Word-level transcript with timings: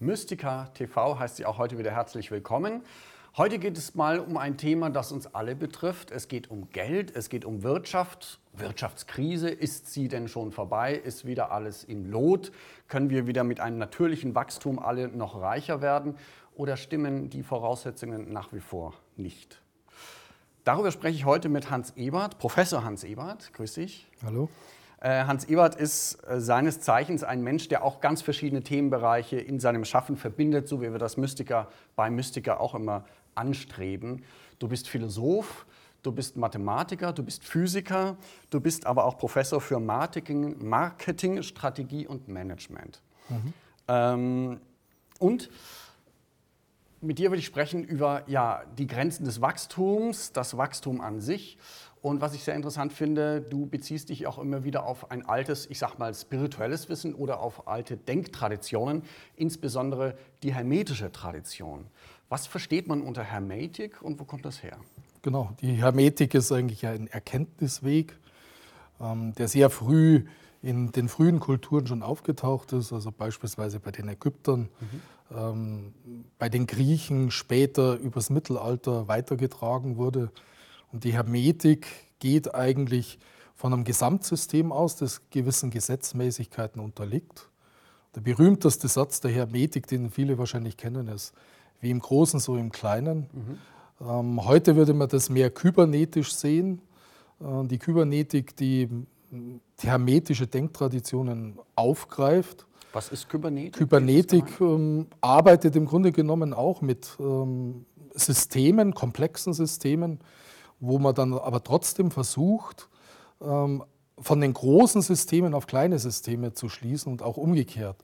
Mystica 0.00 0.66
TV 0.74 1.18
heißt 1.20 1.36
sie 1.36 1.46
auch 1.46 1.58
heute 1.58 1.78
wieder 1.78 1.92
herzlich 1.92 2.32
willkommen. 2.32 2.82
Heute 3.36 3.60
geht 3.60 3.78
es 3.78 3.94
mal 3.94 4.18
um 4.18 4.36
ein 4.36 4.56
Thema, 4.56 4.90
das 4.90 5.12
uns 5.12 5.32
alle 5.34 5.54
betrifft. 5.54 6.10
Es 6.10 6.26
geht 6.26 6.50
um 6.50 6.68
Geld, 6.70 7.14
es 7.14 7.28
geht 7.28 7.44
um 7.44 7.62
Wirtschaft, 7.62 8.40
Wirtschaftskrise. 8.54 9.50
Ist 9.50 9.92
sie 9.92 10.08
denn 10.08 10.26
schon 10.26 10.50
vorbei? 10.50 10.94
Ist 10.94 11.26
wieder 11.26 11.52
alles 11.52 11.84
im 11.84 12.10
Lot? 12.10 12.50
Können 12.88 13.08
wir 13.08 13.28
wieder 13.28 13.44
mit 13.44 13.60
einem 13.60 13.78
natürlichen 13.78 14.34
Wachstum 14.34 14.80
alle 14.80 15.08
noch 15.08 15.40
reicher 15.40 15.80
werden? 15.80 16.16
Oder 16.56 16.76
stimmen 16.76 17.30
die 17.30 17.44
Voraussetzungen 17.44 18.32
nach 18.32 18.52
wie 18.52 18.60
vor 18.60 18.94
nicht? 19.16 19.60
Darüber 20.64 20.90
spreche 20.90 21.16
ich 21.16 21.24
heute 21.24 21.48
mit 21.48 21.70
Hans 21.70 21.92
Ebert, 21.96 22.38
Professor 22.38 22.82
Hans 22.82 23.04
Ebert. 23.04 23.52
Grüß 23.52 23.74
dich. 23.74 24.08
Hallo. 24.24 24.48
Äh, 25.04 25.26
Hans 25.26 25.44
Ebert 25.44 25.74
ist 25.74 26.14
äh, 26.26 26.40
seines 26.40 26.80
Zeichens 26.80 27.24
ein 27.24 27.42
Mensch, 27.42 27.68
der 27.68 27.84
auch 27.84 28.00
ganz 28.00 28.22
verschiedene 28.22 28.62
Themenbereiche 28.62 29.36
in 29.36 29.60
seinem 29.60 29.84
Schaffen 29.84 30.16
verbindet, 30.16 30.66
so 30.66 30.80
wie 30.80 30.90
wir 30.90 30.98
das 30.98 31.18
Mystiker 31.18 31.68
bei 31.94 32.08
Mystiker 32.08 32.58
auch 32.58 32.74
immer 32.74 33.04
anstreben. 33.34 34.24
Du 34.58 34.66
bist 34.66 34.88
Philosoph, 34.88 35.66
du 36.02 36.10
bist 36.10 36.38
Mathematiker, 36.38 37.12
du 37.12 37.22
bist 37.22 37.44
Physiker, 37.44 38.16
du 38.48 38.60
bist 38.60 38.86
aber 38.86 39.04
auch 39.04 39.18
Professor 39.18 39.60
für 39.60 39.78
Marketing, 39.78 40.56
Marketing 40.66 41.42
Strategie 41.42 42.06
und 42.06 42.28
Management. 42.28 43.02
Mhm. 43.28 43.52
Ähm, 43.88 44.60
und 45.18 45.50
mit 47.04 47.18
dir 47.18 47.30
würde 47.30 47.38
ich 47.40 47.46
sprechen 47.46 47.84
über 47.84 48.22
ja, 48.26 48.62
die 48.78 48.86
Grenzen 48.86 49.24
des 49.24 49.40
Wachstums, 49.40 50.32
das 50.32 50.56
Wachstum 50.56 51.00
an 51.00 51.20
sich. 51.20 51.58
Und 52.02 52.20
was 52.20 52.34
ich 52.34 52.44
sehr 52.44 52.54
interessant 52.54 52.92
finde, 52.92 53.40
du 53.40 53.66
beziehst 53.66 54.10
dich 54.10 54.26
auch 54.26 54.38
immer 54.38 54.62
wieder 54.62 54.84
auf 54.84 55.10
ein 55.10 55.24
altes, 55.26 55.66
ich 55.70 55.78
sag 55.78 55.98
mal, 55.98 56.12
spirituelles 56.14 56.88
Wissen 56.90 57.14
oder 57.14 57.40
auf 57.40 57.66
alte 57.66 57.96
Denktraditionen, 57.96 59.02
insbesondere 59.36 60.16
die 60.42 60.54
hermetische 60.54 61.12
Tradition. 61.12 61.86
Was 62.28 62.46
versteht 62.46 62.88
man 62.88 63.00
unter 63.00 63.22
Hermetik 63.22 64.02
und 64.02 64.20
wo 64.20 64.24
kommt 64.24 64.44
das 64.44 64.62
her? 64.62 64.76
Genau, 65.22 65.52
die 65.62 65.72
Hermetik 65.72 66.34
ist 66.34 66.52
eigentlich 66.52 66.86
ein 66.86 67.06
Erkenntnisweg, 67.06 68.14
ähm, 69.00 69.34
der 69.36 69.48
sehr 69.48 69.70
früh 69.70 70.24
in 70.64 70.92
den 70.92 71.08
frühen 71.08 71.40
Kulturen 71.40 71.86
schon 71.86 72.02
aufgetaucht 72.02 72.72
ist, 72.72 72.92
also 72.92 73.12
beispielsweise 73.12 73.80
bei 73.80 73.90
den 73.90 74.08
Ägyptern, 74.08 74.70
mhm. 74.80 75.36
ähm, 75.36 75.94
bei 76.38 76.48
den 76.48 76.66
Griechen 76.66 77.30
später 77.30 77.96
übers 77.96 78.30
Mittelalter 78.30 79.06
weitergetragen 79.06 79.96
wurde. 79.98 80.30
Und 80.90 81.04
die 81.04 81.12
Hermetik 81.12 81.86
geht 82.18 82.54
eigentlich 82.54 83.18
von 83.54 83.72
einem 83.72 83.84
Gesamtsystem 83.84 84.72
aus, 84.72 84.96
das 84.96 85.28
gewissen 85.30 85.70
Gesetzmäßigkeiten 85.70 86.80
unterliegt. 86.80 87.50
Der 88.14 88.22
berühmteste 88.22 88.88
Satz 88.88 89.20
der 89.20 89.32
Hermetik, 89.32 89.86
den 89.86 90.10
viele 90.10 90.38
wahrscheinlich 90.38 90.76
kennen, 90.76 91.08
ist, 91.08 91.34
wie 91.80 91.90
im 91.90 92.00
Großen, 92.00 92.40
so 92.40 92.56
im 92.56 92.72
Kleinen. 92.72 93.28
Mhm. 93.32 94.08
Ähm, 94.08 94.44
heute 94.44 94.76
würde 94.76 94.94
man 94.94 95.08
das 95.08 95.28
mehr 95.28 95.50
kybernetisch 95.50 96.34
sehen. 96.34 96.80
Äh, 97.40 97.66
die 97.66 97.78
Kybernetik, 97.78 98.56
die, 98.56 98.88
die 98.88 99.13
hermetische 99.80 100.46
Denktraditionen 100.46 101.58
aufgreift. 101.74 102.66
Was 102.92 103.08
ist 103.08 103.28
Kybernetik? 103.28 103.74
Kybernetik 103.74 104.60
ähm, 104.60 105.08
arbeitet 105.20 105.74
im 105.76 105.86
Grunde 105.86 106.12
genommen 106.12 106.52
auch 106.52 106.80
mit 106.80 107.16
ähm, 107.18 107.86
Systemen, 108.14 108.94
komplexen 108.94 109.52
Systemen, 109.52 110.20
wo 110.80 110.98
man 110.98 111.14
dann 111.14 111.32
aber 111.32 111.62
trotzdem 111.62 112.10
versucht, 112.10 112.88
ähm, 113.40 113.82
von 114.18 114.40
den 114.40 114.52
großen 114.52 115.02
Systemen 115.02 115.54
auf 115.54 115.66
kleine 115.66 115.98
Systeme 115.98 116.52
zu 116.52 116.68
schließen 116.68 117.10
und 117.10 117.22
auch 117.22 117.36
umgekehrt 117.36 117.96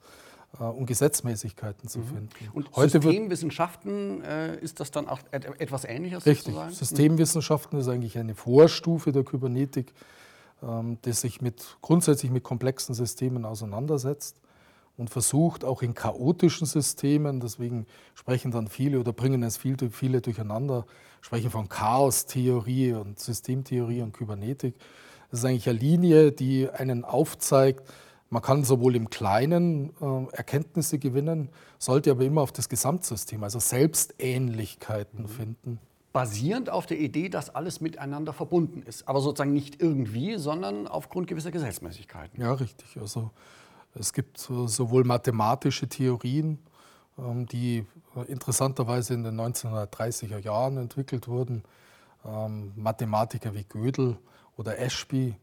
äh, 0.59 0.65
um 0.65 0.87
Gesetzmäßigkeiten 0.87 1.89
zu 1.89 2.01
mhm. 2.01 2.05
finden. 2.05 2.29
Und 2.53 2.71
Heute 2.75 3.01
Systemwissenschaften 3.01 4.23
äh, 4.25 4.57
ist 4.57 4.81
das 4.81 4.91
dann 4.91 5.09
auch 5.09 5.21
etwas 5.31 5.85
Ähnliches? 5.85 6.27
Richtig. 6.27 6.55
Sozusagen? 6.55 6.75
Systemwissenschaften 6.75 7.79
ist 7.79 7.89
eigentlich 7.89 8.19
eine 8.19 8.35
Vorstufe 8.35 9.13
der 9.13 9.25
Kybernetik, 9.25 9.93
ähm, 10.63 10.99
die 11.05 11.13
sich 11.13 11.41
mit, 11.41 11.77
grundsätzlich 11.83 12.31
mit 12.31 12.43
komplexen 12.43 12.95
Systemen 12.95 13.45
auseinandersetzt 13.45 14.41
und 14.97 15.11
versucht 15.11 15.65
auch 15.65 15.83
in 15.83 15.95
chaotischen 15.95 16.67
Systemen, 16.67 17.41
deswegen 17.41 17.87
sprechen 18.15 18.51
dann 18.51 18.69
viele 18.69 19.01
oder 19.01 19.13
bringen 19.13 19.43
es 19.43 19.57
viel, 19.57 19.77
viele 19.91 20.21
durcheinander, 20.21 20.85
sprechen 21.21 21.51
von 21.51 21.69
Chaostheorie 21.69 22.93
und 22.93 23.19
Systemtheorie 23.19 24.03
und 24.03 24.13
Kybernetik. 24.13 24.75
Das 25.31 25.41
ist 25.41 25.45
eigentlich 25.45 25.69
eine 25.69 25.79
Linie, 25.79 26.33
die 26.33 26.69
einen 26.69 27.05
aufzeigt, 27.05 27.85
man 28.31 28.43
kann 28.43 28.63
sowohl 28.63 28.95
im 28.95 29.11
Kleinen 29.11 29.91
äh, 30.01 30.37
Erkenntnisse 30.37 30.99
gewinnen, 30.99 31.49
sollte 31.79 32.13
aber 32.13 32.25
immer 32.25 32.43
auf 32.43 32.53
das 32.53 32.69
Gesamtsystem, 32.69 33.43
also 33.43 33.59
Selbstähnlichkeiten 33.59 35.23
mhm. 35.23 35.29
finden. 35.29 35.79
Basierend 36.13 36.71
auf 36.71 36.87
der 36.87 36.99
Idee, 36.99 37.29
dass 37.29 37.55
alles 37.55 37.81
miteinander 37.81 38.33
verbunden 38.33 38.83
ist, 38.83 39.07
aber 39.07 39.21
sozusagen 39.21 39.53
nicht 39.53 39.81
irgendwie, 39.81 40.37
sondern 40.39 40.89
aufgrund 40.89 41.29
gewisser 41.29 41.53
Gesetzmäßigkeiten. 41.53 42.41
Ja, 42.41 42.53
richtig. 42.53 42.97
Also 43.01 43.31
es 43.95 44.13
gibt 44.13 44.39
sowohl 44.39 45.05
mathematische 45.05 45.89
Theorien, 45.89 46.59
ähm, 47.19 47.47
die 47.47 47.87
äh, 48.17 48.23
interessanterweise 48.31 49.15
in 49.15 49.23
den 49.23 49.41
1930er 49.41 50.39
Jahren 50.39 50.79
entwickelt 50.79 51.29
wurden. 51.29 51.63
Ähm, 52.25 52.73
Mathematiker 52.77 53.55
wie 53.55 53.65
Gödel 53.65 54.17
oder 54.57 54.79
Ashby 54.79 55.37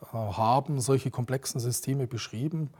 äh, 0.00 0.06
haben 0.16 0.80
solche 0.80 1.10
komplexen 1.10 1.60
Systeme 1.60 2.06
beschrieben 2.06 2.70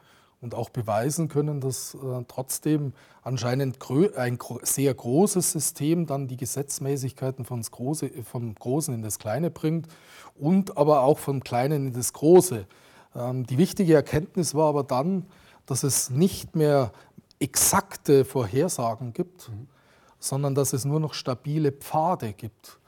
und 0.45 0.55
auch 0.55 0.69
beweisen 0.69 1.29
können, 1.29 1.61
dass 1.61 1.95
äh, 1.95 2.23
trotzdem 2.29 2.93
anscheinend 3.23 3.79
ein 4.15 4.39
sehr 4.63 4.93
großes 4.93 5.53
System 5.53 6.05
dann 6.05 6.29
die 6.29 6.37
Gesetzmäßigkeiten 6.37 7.47
vom 7.47 7.63
Großen 8.55 8.95
in 8.95 9.03
das 9.03 9.19
Kleine 9.19 9.51
bringt 9.51 9.89
und 10.39 10.77
aber 10.77 11.01
auch 11.01 11.19
vom 11.19 11.43
Kleinen 11.43 11.89
in 11.89 11.93
das 11.95 12.13
Große. 12.13 12.67
Ähm, 13.17 13.47
die 13.47 13.57
wichtige 13.57 13.95
Erkenntnis 13.95 14.55
war 14.55 14.69
aber 14.69 14.85
dann, 14.85 15.25
dass 15.65 15.83
es 15.83 16.11
nicht 16.11 16.55
mehr 16.55 16.93
exakte 17.39 18.27
Vorhersagen 18.27 19.15
gibt, 19.15 19.49
mhm. 19.49 19.67
sondern 20.19 20.55
dass 20.55 20.75
es 20.75 20.85
nur 20.85 21.01
noch 21.01 21.15
stabile 21.15 21.73
Pfade 21.73 22.35
gibt. 22.35 22.79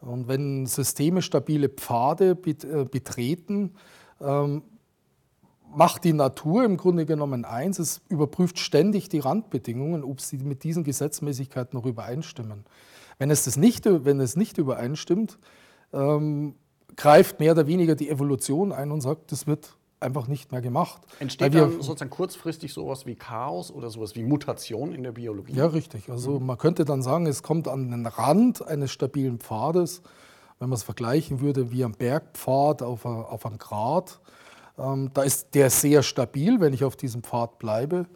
Und 0.00 0.28
wenn 0.28 0.64
Systeme 0.64 1.20
stabile 1.20 1.68
Pfade 1.68 2.30
äh, 2.30 2.84
betreten, 2.86 3.74
ähm, 4.18 4.62
macht 5.74 6.04
die 6.04 6.12
Natur 6.12 6.64
im 6.64 6.76
Grunde 6.76 7.06
genommen 7.06 7.44
eins, 7.44 7.78
es 7.78 8.00
überprüft 8.08 8.58
ständig 8.58 9.08
die 9.08 9.18
Randbedingungen, 9.18 10.04
ob 10.04 10.20
sie 10.20 10.38
mit 10.38 10.64
diesen 10.64 10.84
Gesetzmäßigkeiten 10.84 11.78
noch 11.78 11.86
übereinstimmen. 11.86 12.64
Wenn 13.18 13.30
es, 13.30 13.44
das 13.44 13.56
nicht, 13.56 13.84
wenn 13.86 14.20
es 14.20 14.36
nicht 14.36 14.58
übereinstimmt, 14.58 15.38
ähm, 15.92 16.54
greift 16.96 17.40
mehr 17.40 17.52
oder 17.52 17.66
weniger 17.66 17.94
die 17.94 18.10
Evolution 18.10 18.72
ein 18.72 18.90
und 18.90 19.00
sagt, 19.00 19.32
das 19.32 19.46
wird 19.46 19.76
einfach 20.00 20.26
nicht 20.26 20.52
mehr 20.52 20.60
gemacht. 20.60 21.02
Entsteht 21.20 21.54
dann 21.54 21.80
sozusagen 21.80 22.10
kurzfristig 22.10 22.72
sowas 22.72 23.06
wie 23.06 23.14
Chaos 23.14 23.70
oder 23.70 23.88
sowas 23.88 24.16
wie 24.16 24.22
Mutation 24.22 24.92
in 24.92 25.02
der 25.02 25.12
Biologie? 25.12 25.54
Ja, 25.54 25.66
richtig. 25.66 26.10
Also 26.10 26.40
mhm. 26.40 26.46
man 26.46 26.58
könnte 26.58 26.84
dann 26.84 27.02
sagen, 27.02 27.26
es 27.26 27.42
kommt 27.42 27.68
an 27.68 27.90
den 27.90 28.06
Rand 28.06 28.66
eines 28.66 28.90
stabilen 28.90 29.38
Pfades, 29.38 30.02
wenn 30.58 30.68
man 30.68 30.76
es 30.76 30.82
vergleichen 30.82 31.40
würde 31.40 31.70
wie 31.70 31.84
ein 31.84 31.92
Bergpfad 31.92 32.82
auf, 32.82 33.04
auf 33.04 33.46
einem 33.46 33.58
Grat. 33.58 34.20
Ähm, 34.78 35.10
da 35.14 35.22
ist 35.22 35.54
der 35.54 35.70
sehr 35.70 36.02
stabil, 36.02 36.60
wenn 36.60 36.72
ich 36.72 36.84
auf 36.84 36.96
diesem 36.96 37.22
Pfad 37.22 37.58
bleibe. 37.58 38.06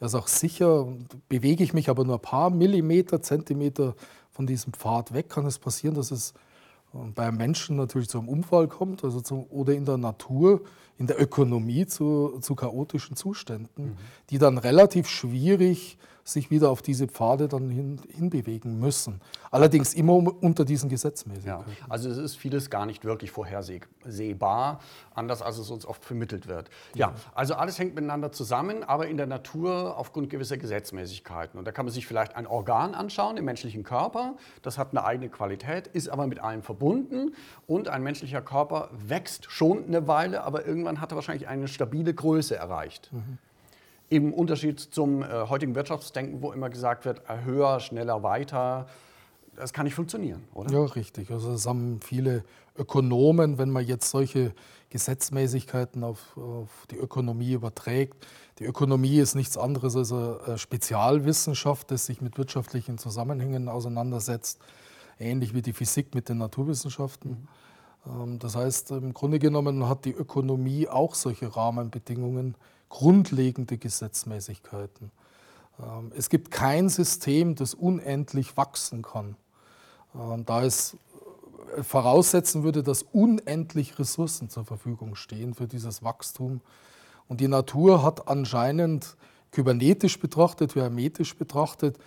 Er 0.00 0.06
ist 0.06 0.14
auch 0.14 0.28
sicher. 0.28 0.86
Bewege 1.28 1.64
ich 1.64 1.72
mich 1.72 1.88
aber 1.88 2.04
nur 2.04 2.16
ein 2.16 2.22
paar 2.22 2.50
Millimeter, 2.50 3.22
Zentimeter 3.22 3.94
von 4.30 4.46
diesem 4.46 4.72
Pfad 4.72 5.14
weg, 5.14 5.28
kann 5.30 5.46
es 5.46 5.58
passieren, 5.58 5.94
dass 5.94 6.10
es 6.10 6.34
bei 7.14 7.30
Menschen 7.30 7.76
natürlich 7.76 8.08
zu 8.08 8.18
einem 8.18 8.28
Unfall 8.28 8.68
kommt 8.68 9.04
also 9.04 9.20
zum, 9.20 9.44
oder 9.50 9.74
in 9.74 9.84
der 9.84 9.96
Natur, 9.96 10.62
in 10.98 11.06
der 11.06 11.20
Ökonomie 11.20 11.86
zu, 11.86 12.38
zu 12.40 12.54
chaotischen 12.54 13.16
Zuständen, 13.16 13.84
mhm. 13.84 13.96
die 14.30 14.38
dann 14.38 14.58
relativ 14.58 15.08
schwierig 15.08 15.98
sich 16.28 16.50
wieder 16.50 16.70
auf 16.70 16.82
diese 16.82 17.06
Pfade 17.06 17.46
dann 17.46 17.70
hin, 17.70 18.00
hinbewegen 18.12 18.80
müssen. 18.80 19.20
Allerdings 19.50 19.94
immer 19.94 20.14
unter 20.14 20.64
diesen 20.64 20.88
Gesetzmäßigkeiten. 20.88 21.72
Ja, 21.72 21.86
also 21.88 22.10
es 22.10 22.18
ist 22.18 22.36
vieles 22.36 22.68
gar 22.68 22.84
nicht 22.84 23.04
wirklich 23.04 23.30
vorhersehbar, 23.30 24.80
anders 25.14 25.40
als 25.40 25.58
es 25.58 25.70
uns 25.70 25.86
oft 25.86 26.04
vermittelt 26.04 26.48
wird. 26.48 26.68
Ja, 26.94 27.14
also 27.34 27.54
alles 27.54 27.78
hängt 27.78 27.94
miteinander 27.94 28.32
zusammen, 28.32 28.82
aber 28.82 29.06
in 29.06 29.16
der 29.16 29.26
Natur 29.26 29.96
aufgrund 29.96 30.28
gewisser 30.28 30.56
Gesetzmäßigkeiten. 30.56 31.58
Und 31.58 31.64
da 31.64 31.70
kann 31.70 31.86
man 31.86 31.92
sich 31.92 32.06
vielleicht 32.06 32.34
ein 32.34 32.46
Organ 32.48 32.94
anschauen 32.94 33.36
im 33.36 33.44
menschlichen 33.44 33.84
Körper, 33.84 34.36
das 34.62 34.78
hat 34.78 34.90
eine 34.90 35.04
eigene 35.04 35.28
Qualität, 35.28 35.86
ist 35.86 36.08
aber 36.08 36.26
mit 36.26 36.40
allem 36.40 36.62
verbunden 36.62 37.34
und 37.68 37.88
ein 37.88 38.02
menschlicher 38.02 38.42
Körper 38.42 38.90
wächst 38.92 39.50
schon 39.50 39.84
eine 39.84 40.08
Weile, 40.08 40.42
aber 40.42 40.66
irgendwann 40.66 40.85
hat 41.00 41.12
er 41.12 41.16
wahrscheinlich 41.16 41.48
eine 41.48 41.68
stabile 41.68 42.14
Größe 42.14 42.56
erreicht. 42.56 43.10
Mhm. 43.12 43.38
Im 44.08 44.32
Unterschied 44.32 44.80
zum 44.80 45.22
äh, 45.22 45.26
heutigen 45.48 45.74
Wirtschaftsdenken, 45.74 46.40
wo 46.42 46.52
immer 46.52 46.70
gesagt 46.70 47.04
wird, 47.04 47.22
äh, 47.28 47.44
höher, 47.44 47.80
schneller, 47.80 48.22
weiter, 48.22 48.86
das 49.56 49.72
kann 49.72 49.84
nicht 49.84 49.94
funktionieren, 49.94 50.44
oder? 50.54 50.70
Ja, 50.70 50.84
richtig. 50.84 51.30
Also 51.30 51.52
das 51.52 51.66
haben 51.66 52.00
viele 52.02 52.44
Ökonomen, 52.76 53.58
wenn 53.58 53.70
man 53.70 53.84
jetzt 53.84 54.10
solche 54.10 54.52
Gesetzmäßigkeiten 54.90 56.04
auf, 56.04 56.36
auf, 56.36 56.86
die 56.90 56.96
Ökonomie 56.96 57.52
überträgt. 57.52 58.26
Die 58.58 58.64
Ökonomie 58.64 59.18
ist 59.18 59.34
nichts 59.34 59.56
anderes 59.56 59.96
als 59.96 60.12
eine 60.12 60.58
Spezialwissenschaft, 60.58 61.90
das 61.90 62.06
sich 62.06 62.20
mit 62.20 62.38
wirtschaftlichen 62.38 62.98
Zusammenhängen 62.98 63.68
auseinandersetzt, 63.68 64.60
ähnlich 65.18 65.54
wie 65.54 65.62
die 65.62 65.72
Physik 65.72 66.14
mit 66.14 66.28
den 66.28 66.38
Naturwissenschaften. 66.38 67.30
Ähm, 67.30 67.48
das 68.38 68.54
heißt, 68.54 68.92
im 68.92 69.14
Grunde 69.14 69.38
genommen 69.38 69.88
hat 69.88 70.04
die 70.04 70.12
Ökonomie 70.12 70.88
auch 70.88 71.14
solche 71.14 71.56
Rahmenbedingungen, 71.56 72.54
grundlegende 72.88 73.78
Gesetzmäßigkeiten. 73.78 75.10
Ähm, 75.80 76.12
es 76.16 76.28
gibt 76.28 76.50
kein 76.50 76.88
System, 76.88 77.54
das 77.54 77.74
unendlich 77.74 78.56
wachsen 78.56 79.02
kann. 79.02 79.36
Ähm, 80.14 80.44
da 80.44 80.62
es 80.62 80.96
äh, 81.76 81.82
voraussetzen 81.82 82.62
würde, 82.62 82.82
dass 82.82 83.02
unendlich 83.02 83.98
Ressourcen 83.98 84.50
zur 84.50 84.64
Verfügung 84.64 85.16
stehen 85.16 85.54
für 85.54 85.66
dieses 85.66 86.02
Wachstum. 86.02 86.60
Und 87.28 87.40
die 87.40 87.48
Natur 87.48 88.02
hat 88.02 88.28
anscheinend 88.28 89.16
kybernetisch 89.50 90.20
betrachtet, 90.20 90.74
hermetisch 90.74 91.36
betrachtet, 91.36 91.98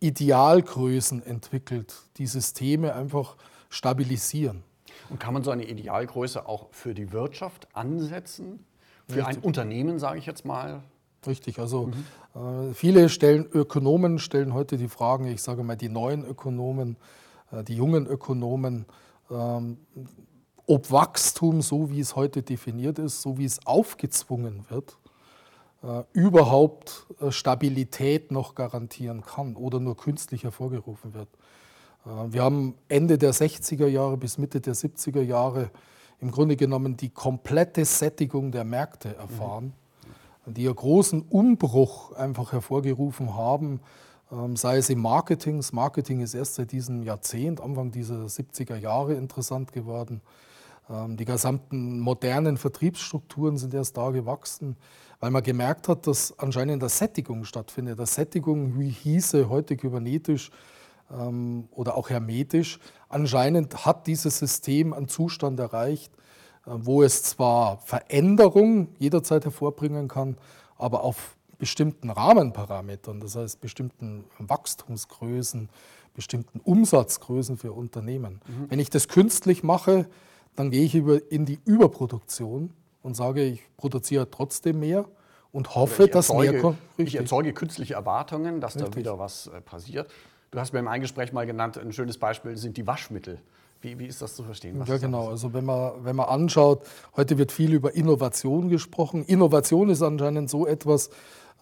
Idealgrößen 0.00 1.24
entwickelt, 1.24 1.92
die 2.18 2.28
Systeme 2.28 2.94
einfach 2.94 3.36
stabilisieren. 3.70 4.62
Und 5.10 5.20
kann 5.20 5.34
man 5.34 5.42
so 5.42 5.50
eine 5.50 5.64
Idealgröße 5.64 6.46
auch 6.46 6.68
für 6.70 6.94
die 6.94 7.12
Wirtschaft 7.12 7.68
ansetzen? 7.74 8.64
Für 9.08 9.18
Richtig. 9.18 9.38
ein 9.38 9.42
Unternehmen, 9.42 9.98
sage 9.98 10.18
ich 10.18 10.26
jetzt 10.26 10.44
mal? 10.44 10.82
Richtig, 11.26 11.58
also 11.58 11.90
mhm. 12.34 12.70
äh, 12.70 12.74
viele 12.74 13.08
stellen, 13.08 13.46
Ökonomen 13.52 14.18
stellen 14.18 14.54
heute 14.54 14.76
die 14.76 14.88
Fragen, 14.88 15.26
ich 15.26 15.42
sage 15.42 15.62
mal 15.64 15.76
die 15.76 15.88
neuen 15.88 16.24
Ökonomen, 16.24 16.96
äh, 17.50 17.64
die 17.64 17.74
jungen 17.74 18.06
Ökonomen, 18.06 18.86
ähm, 19.30 19.78
ob 20.66 20.90
Wachstum, 20.92 21.62
so 21.62 21.90
wie 21.90 22.00
es 22.00 22.14
heute 22.14 22.42
definiert 22.42 22.98
ist, 22.98 23.22
so 23.22 23.38
wie 23.38 23.46
es 23.46 23.66
aufgezwungen 23.66 24.66
wird, 24.68 24.98
äh, 25.82 26.02
überhaupt 26.12 27.06
äh, 27.20 27.30
Stabilität 27.30 28.30
noch 28.30 28.54
garantieren 28.54 29.22
kann 29.22 29.56
oder 29.56 29.80
nur 29.80 29.96
künstlich 29.96 30.44
hervorgerufen 30.44 31.14
wird. 31.14 31.28
Äh, 32.04 32.10
wir 32.32 32.42
haben 32.42 32.74
Ende 32.88 33.18
der 33.18 33.32
60er 33.32 33.86
Jahre 33.86 34.16
bis 34.16 34.38
Mitte 34.38 34.60
der 34.60 34.74
70er 34.74 35.22
Jahre 35.22 35.70
im 36.20 36.30
Grunde 36.30 36.56
genommen 36.56 36.96
die 36.96 37.10
komplette 37.10 37.84
Sättigung 37.84 38.50
der 38.50 38.64
Märkte 38.64 39.16
erfahren, 39.16 39.72
mhm. 40.46 40.54
die 40.54 40.66
einen 40.66 40.76
großen 40.76 41.22
Umbruch 41.22 42.12
einfach 42.12 42.52
hervorgerufen 42.52 43.36
haben, 43.36 43.80
ähm, 44.32 44.56
sei 44.56 44.78
es 44.78 44.90
im 44.90 45.00
Marketing. 45.00 45.58
Das 45.58 45.72
Marketing 45.72 46.20
ist 46.20 46.34
erst 46.34 46.56
seit 46.56 46.72
diesem 46.72 47.02
Jahrzehnt, 47.02 47.60
Anfang 47.60 47.92
dieser 47.92 48.26
70er 48.26 48.76
Jahre 48.76 49.14
interessant 49.14 49.72
geworden. 49.72 50.20
Ähm, 50.90 51.16
die 51.16 51.24
gesamten 51.24 52.00
modernen 52.00 52.56
Vertriebsstrukturen 52.56 53.56
sind 53.58 53.74
erst 53.74 53.96
da 53.96 54.10
gewachsen, 54.10 54.76
weil 55.20 55.30
man 55.30 55.42
gemerkt 55.42 55.88
hat, 55.88 56.06
dass 56.06 56.38
anscheinend 56.38 56.82
eine 56.82 56.88
Sättigung 56.88 57.44
stattfindet. 57.44 57.98
Eine 57.98 58.06
Sättigung, 58.06 58.78
wie 58.78 58.90
hieße 58.90 59.48
heute 59.48 59.76
kybernetisch 59.76 60.50
ähm, 61.10 61.68
oder 61.70 61.96
auch 61.96 62.10
hermetisch. 62.10 62.78
Anscheinend 63.08 63.86
hat 63.86 64.06
dieses 64.06 64.38
System 64.38 64.92
einen 64.92 65.08
Zustand 65.08 65.58
erreicht, 65.60 66.12
äh, 66.66 66.70
wo 66.72 67.02
es 67.02 67.22
zwar 67.22 67.78
Veränderungen 67.78 68.94
jederzeit 68.98 69.44
hervorbringen 69.44 70.08
kann, 70.08 70.36
aber 70.76 71.02
auf 71.02 71.36
bestimmten 71.58 72.10
Rahmenparametern, 72.10 73.20
das 73.20 73.36
heißt 73.36 73.60
bestimmten 73.60 74.24
Wachstumsgrößen, 74.38 75.68
bestimmten 76.14 76.60
Umsatzgrößen 76.60 77.56
für 77.56 77.72
Unternehmen. 77.72 78.40
Mhm. 78.46 78.70
Wenn 78.70 78.78
ich 78.78 78.90
das 78.90 79.08
künstlich 79.08 79.62
mache, 79.62 80.08
dann 80.56 80.70
gehe 80.70 80.84
ich 80.84 80.94
über, 80.94 81.20
in 81.30 81.46
die 81.46 81.60
Überproduktion 81.64 82.72
und 83.02 83.14
sage, 83.14 83.44
ich 83.44 83.62
produziere 83.76 84.30
trotzdem 84.30 84.80
mehr 84.80 85.04
und 85.52 85.74
hoffe, 85.74 86.10
erzeuge, 86.10 86.10
dass 86.12 86.32
mehr 86.52 86.60
kommt. 86.60 86.78
Ich 86.96 87.14
erzeuge 87.14 87.52
künstliche 87.52 87.94
Erwartungen, 87.94 88.60
dass 88.60 88.76
Richtig. 88.76 88.92
da 88.92 88.98
wieder 88.98 89.18
was 89.18 89.48
äh, 89.48 89.60
passiert. 89.60 90.10
Du 90.50 90.58
hast 90.58 90.72
mir 90.72 90.78
im 90.78 90.88
Eingespräch 90.88 91.32
mal 91.32 91.46
genannt, 91.46 91.76
ein 91.76 91.92
schönes 91.92 92.18
Beispiel 92.18 92.56
sind 92.56 92.76
die 92.76 92.86
Waschmittel. 92.86 93.38
Wie, 93.80 93.98
wie 93.98 94.06
ist 94.06 94.22
das 94.22 94.34
zu 94.34 94.42
verstehen? 94.42 94.82
Ja, 94.86 94.96
genau. 94.96 95.28
Also 95.28 95.52
wenn 95.52 95.64
man, 95.64 96.04
wenn 96.04 96.16
man 96.16 96.28
anschaut, 96.28 96.84
heute 97.16 97.38
wird 97.38 97.52
viel 97.52 97.72
über 97.72 97.94
Innovation 97.94 98.68
gesprochen. 98.68 99.24
Innovation 99.24 99.88
ist 99.88 100.02
anscheinend 100.02 100.50
so 100.50 100.66
etwas, 100.66 101.10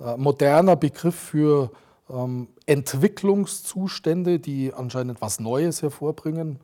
äh, 0.00 0.16
moderner 0.16 0.76
Begriff 0.76 1.14
für 1.14 1.70
ähm, 2.08 2.48
Entwicklungszustände, 2.66 4.38
die 4.38 4.72
anscheinend 4.72 5.20
was 5.20 5.40
Neues 5.40 5.82
hervorbringen 5.82 6.60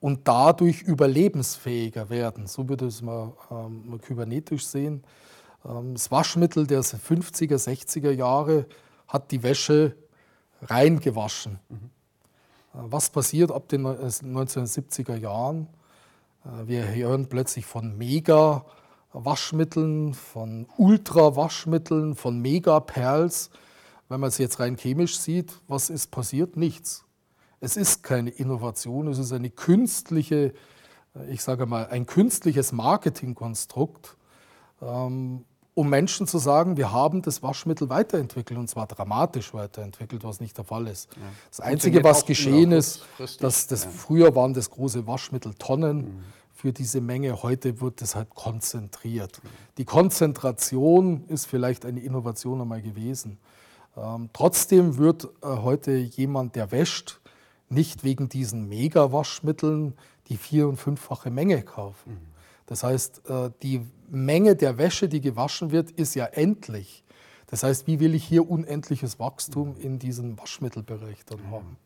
und 0.00 0.28
dadurch 0.28 0.82
überlebensfähiger 0.82 2.10
werden. 2.10 2.46
So 2.46 2.68
würde 2.68 2.86
es 2.86 3.02
man, 3.02 3.32
ähm, 3.50 4.00
kybernetisch 4.02 4.66
sehen. 4.66 5.02
Ähm, 5.64 5.94
das 5.94 6.10
Waschmittel 6.10 6.66
der 6.66 6.82
50er, 6.82 7.56
60er 7.56 8.10
Jahre 8.10 8.66
hat 9.08 9.30
die 9.30 9.42
Wäsche 9.42 9.96
reingewaschen. 10.62 11.58
Mhm. 11.68 11.90
Äh, 12.74 12.78
was 12.90 13.10
passiert 13.10 13.50
ab 13.50 13.68
den 13.68 13.86
1970er 13.86 15.16
Jahren? 15.16 15.66
Äh, 16.44 16.66
wir 16.66 16.88
hören 16.88 17.28
plötzlich 17.28 17.66
von 17.66 17.98
Mega-Waschmitteln, 17.98 20.14
von 20.14 20.66
Ultra-Waschmitteln, 20.76 22.14
von 22.14 22.40
Mega-Perls. 22.40 23.50
Wenn 24.08 24.20
man 24.20 24.28
es 24.28 24.38
jetzt 24.38 24.60
rein 24.60 24.76
chemisch 24.76 25.18
sieht, 25.18 25.60
was 25.68 25.90
ist 25.90 26.10
passiert? 26.10 26.56
Nichts. 26.56 27.04
Es 27.60 27.76
ist 27.76 28.02
keine 28.02 28.30
Innovation, 28.30 29.06
es 29.06 29.18
ist 29.18 29.32
eine 29.32 29.48
künstliche, 29.48 30.52
ich 31.30 31.42
sage 31.42 31.66
mal, 31.66 31.86
ein 31.86 32.06
künstliches 32.06 32.72
Marketingkonstrukt, 32.72 34.16
ähm, 34.82 35.44
um 35.74 35.88
Menschen 35.88 36.26
zu 36.26 36.38
sagen, 36.38 36.76
wir 36.76 36.92
haben 36.92 37.22
das 37.22 37.42
Waschmittel 37.42 37.88
weiterentwickelt 37.88 38.58
und 38.58 38.68
zwar 38.68 38.86
dramatisch 38.86 39.54
weiterentwickelt, 39.54 40.22
was 40.22 40.40
nicht 40.40 40.56
der 40.58 40.64
Fall 40.64 40.86
ist. 40.86 41.08
Ja. 41.14 41.22
Das 41.48 41.60
Einzige, 41.60 42.04
was 42.04 42.26
geschehen 42.26 42.72
ist, 42.72 43.02
dass 43.40 43.66
das 43.66 43.84
ja. 43.84 43.90
früher 43.90 44.34
waren 44.34 44.52
das 44.52 44.70
große 44.70 45.06
Waschmitteltonnen. 45.06 45.96
Mhm. 45.96 46.24
Für 46.54 46.72
diese 46.72 47.00
Menge, 47.00 47.42
heute 47.42 47.80
wird 47.80 48.02
es 48.02 48.14
halt 48.14 48.30
konzentriert. 48.30 49.42
Mhm. 49.42 49.48
Die 49.78 49.84
Konzentration 49.84 51.24
ist 51.26 51.46
vielleicht 51.46 51.84
eine 51.84 52.00
Innovation 52.00 52.60
einmal 52.60 52.82
gewesen. 52.82 53.38
Ähm, 53.96 54.28
trotzdem 54.32 54.98
wird 54.98 55.24
äh, 55.24 55.46
heute 55.46 55.92
jemand, 55.92 56.54
der 56.54 56.70
wäscht, 56.70 57.20
nicht 57.68 58.04
wegen 58.04 58.28
diesen 58.28 58.68
Mega-Waschmitteln 58.68 59.94
die 60.28 60.36
vier- 60.36 60.68
und 60.68 60.76
fünffache 60.76 61.30
Menge 61.30 61.62
kaufen. 61.62 62.31
Das 62.66 62.82
heißt, 62.84 63.28
äh, 63.28 63.50
die 63.62 63.86
Menge 64.08 64.56
der 64.56 64.78
Wäsche, 64.78 65.08
die 65.08 65.20
gewaschen 65.20 65.70
wird, 65.70 65.90
ist 65.90 66.14
ja 66.14 66.26
endlich. 66.26 67.04
Das 67.46 67.62
heißt, 67.62 67.86
wie 67.86 68.00
will 68.00 68.14
ich 68.14 68.24
hier 68.24 68.48
unendliches 68.48 69.18
Wachstum 69.18 69.76
in 69.78 69.98
diesem 69.98 70.38
Waschmittelbereich 70.38 71.24
dann 71.26 71.50
haben? 71.50 71.76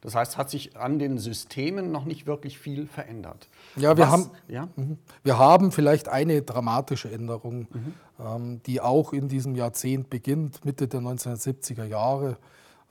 Das 0.00 0.14
heißt, 0.14 0.36
hat 0.36 0.50
sich 0.50 0.76
an 0.76 0.98
den 0.98 1.18
Systemen 1.18 1.90
noch 1.90 2.04
nicht 2.04 2.26
wirklich 2.26 2.58
viel 2.58 2.86
verändert. 2.86 3.48
Ja, 3.76 3.96
wir, 3.96 4.04
Was, 4.04 4.12
haben, 4.12 4.30
ja? 4.48 4.68
Mhm. 4.76 4.98
wir 5.22 5.38
haben 5.38 5.72
vielleicht 5.72 6.08
eine 6.08 6.42
dramatische 6.42 7.10
Änderung, 7.10 7.66
mhm. 7.72 7.94
Ähm, 8.20 8.60
die 8.64 8.80
auch 8.80 9.12
in 9.12 9.28
diesem 9.28 9.56
Jahrzehnt 9.56 10.08
beginnt, 10.08 10.64
Mitte 10.64 10.86
der 10.86 11.00
1970er 11.00 11.84
Jahre. 11.84 12.36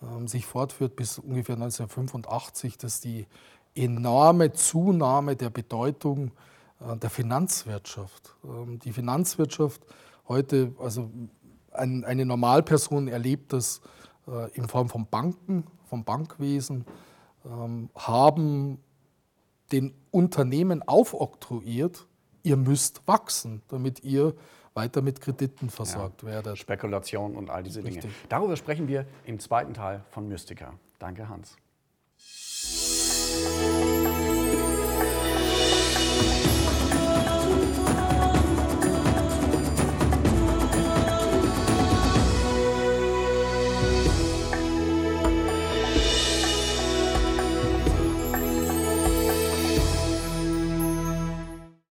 Ähm, 0.01 0.27
sich 0.27 0.45
fortführt 0.45 0.95
bis 0.95 1.17
ungefähr 1.17 1.55
1985, 1.55 2.77
dass 2.77 2.99
die 2.99 3.25
enorme 3.73 4.51
Zunahme 4.51 5.35
der 5.35 5.49
Bedeutung 5.49 6.31
der 7.01 7.09
Finanzwirtschaft. 7.09 8.35
Ähm, 8.43 8.79
die 8.79 8.91
Finanzwirtschaft 8.91 9.81
heute, 10.27 10.73
also 10.79 11.09
eine 11.71 12.25
Normalperson 12.25 13.07
erlebt 13.07 13.53
das 13.53 13.81
äh, 14.27 14.51
in 14.53 14.67
Form 14.67 14.89
von 14.89 15.07
Banken, 15.07 15.65
vom 15.85 16.03
Bankwesen, 16.03 16.85
ähm, 17.45 17.89
haben 17.95 18.79
den 19.71 19.93
Unternehmen 20.11 20.83
aufoktroyiert, 20.87 22.05
ihr 22.43 22.57
müsst 22.57 23.07
wachsen, 23.07 23.63
damit 23.69 24.03
ihr 24.03 24.35
weiter 24.75 25.01
mit 25.01 25.21
Krediten 25.21 25.69
versorgt 25.69 26.23
ja, 26.23 26.29
werdet. 26.29 26.57
Spekulation 26.57 27.35
und 27.35 27.49
all 27.49 27.63
diese 27.63 27.83
Richtig. 27.83 28.01
Dinge. 28.01 28.13
Darüber 28.29 28.55
sprechen 28.55 28.87
wir 28.87 29.05
im 29.25 29.39
zweiten 29.39 29.73
Teil 29.73 30.03
von 30.09 30.27
Mystica. 30.27 30.73
Danke, 30.99 31.27
Hans. 31.27 31.57